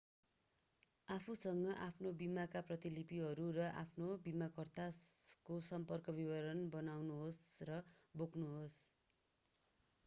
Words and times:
आफूसँग 1.07 1.67
आफ्नो 1.79 2.13
बीमाका 2.21 2.63
प्रतिलिपिहरू 2.69 3.45
र 3.55 3.67
आफ्नो 3.75 4.09
बीमाकर्ताको 4.23 5.59
सम्पर्क 5.69 6.17
विवरण 6.17 6.67
बनाउनुहोस् 6.73 7.45
र 7.65 7.79
बोक्नुहोस् 8.15 8.83